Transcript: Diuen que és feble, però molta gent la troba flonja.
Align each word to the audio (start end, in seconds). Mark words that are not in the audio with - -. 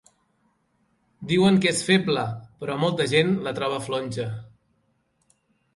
Diuen 1.33 1.59
que 1.65 1.69
és 1.73 1.83
feble, 1.89 2.25
però 2.63 2.79
molta 2.85 3.09
gent 3.15 3.39
la 3.49 3.55
troba 3.61 3.81
flonja. 3.91 4.31